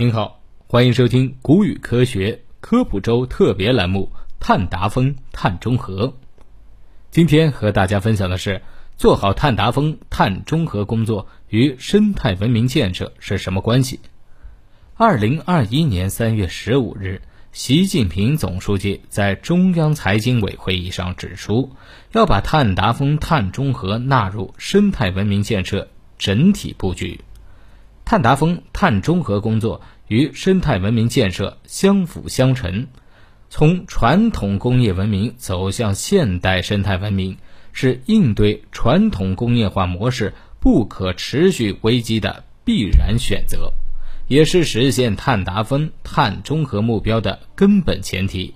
[0.00, 6.06] 您好，欢迎收听《古语科学科普周》特别栏目《碳达峰、碳中和》。
[7.10, 8.62] 今天和大家分享的是，
[8.96, 13.98] 做好碳达峰、碳中和工作与生态文明建设是什么关系？
[14.94, 17.20] 二零二一年三月十五日，
[17.50, 21.72] 习近平总书记在中央财经委会议上指出，
[22.12, 25.88] 要把碳达峰、碳中和纳入生态文明建设
[26.18, 27.18] 整体布局。
[28.08, 32.86] 碳达峰、碳中和工作与生态文明建设相辅相成，
[33.50, 37.36] 从传统工业文明走向现代生态文明，
[37.74, 43.74] 是应对传统工业化模式不可持续危机的必然选择，
[44.26, 48.54] 也是实现碳达峰、碳中和目标的根本前提。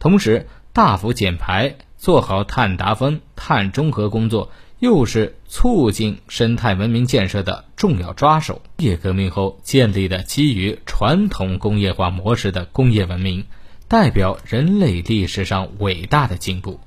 [0.00, 4.50] 同时，大幅减排，做好碳达峰、碳中和工作。
[4.80, 8.60] 又是促进生态文明建设的重要抓手。
[8.76, 13.46] 工业革命后建立的基于传统工业化模式的工业文明，
[13.88, 16.80] 代表人类历史上伟大的进步。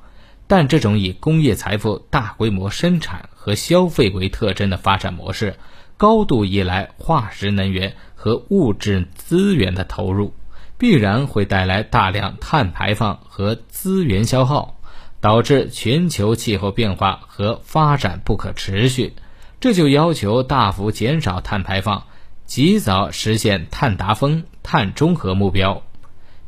[0.46, 5.56] 但这种以工业财富大规模生产和消费为特征的发展模式，
[5.98, 10.36] 高度依赖化石能源和物质资源的投入，
[10.78, 14.78] 必然会带来大量碳排放和资源消耗。
[15.22, 19.14] 导致全球气候变化和发展不可持续，
[19.62, 22.06] 这就要求大幅减少碳排放，
[22.48, 25.84] 及早实现碳达峰、碳中和目标。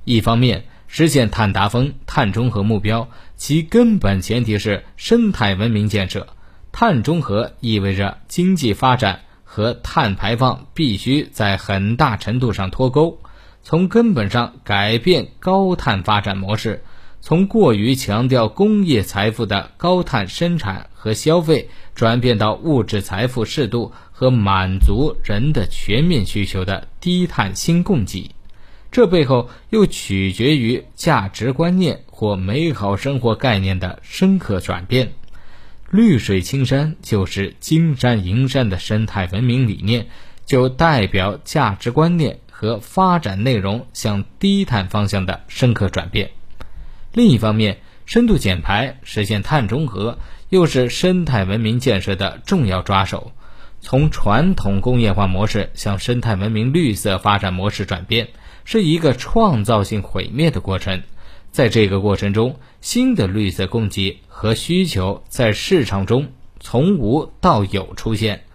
[0.03, 6.25] 一方面，实现碳达峰、碳中和目标，其根本前提是生态文明建设。
[6.71, 13.19] 碳中和意味着经济发展和碳排放必须在很大程度上脱钩，
[13.61, 16.83] 从根本上改变高碳发展模式。
[17.25, 28.31] 从过于强调工业财富的高碳生产和消费，转变到物质财富适度和满足人的全面需求的低碳新供给，
[28.91, 35.13] 这背后又取决于价值观念或美好生活概念的深刻转变。
[35.91, 40.07] 绿水青山就是金山银山的生态文明理念，
[40.45, 46.29] 就代表价值观念和发展内容向低碳方向的深刻转变。
[47.13, 50.17] 另一方面，深度减排实现碳中和，
[50.49, 53.31] 又是生态文明建设的重要抓手。
[53.81, 58.29] 从传统工业化模式向生态文明绿色发展模式转变，
[58.65, 61.03] 是一个创造性毁灭的过程。
[61.51, 68.45] 在这个过程中，新的绿色供给和需求在市场中从无到有出现，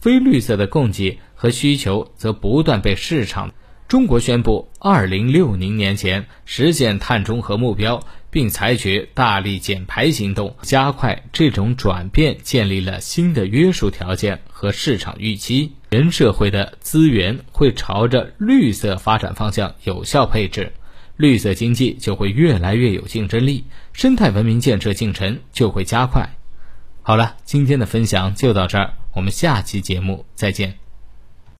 [0.00, 3.52] 非绿色的供给和需求则不断被市场。
[3.88, 15.72] 中国宣布，二零六零年前实现碳中和目标，并采取大力减排行动，加快这种转变，建立了新的约束条件和市场预期。
[15.90, 20.74] 全社会的资源会朝着绿色发展方向有效配置，
[21.16, 26.28] 绿色经济就会越来越有竞争力，生态文明建设进程就会加快。
[27.00, 30.87] 好了，今天的分享就到这儿，我们下期节目再见。